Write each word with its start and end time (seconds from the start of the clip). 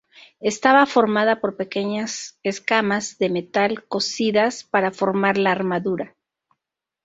Estaba 0.39 0.87
formada 0.87 1.39
por 1.39 1.55
pequeñas 1.57 2.39
escamas 2.41 3.19
de 3.19 3.29
metal 3.29 3.83
cosidas 3.85 4.63
para 4.63 4.89
formar 4.89 5.37
la 5.37 5.51
armadura. 5.51 6.15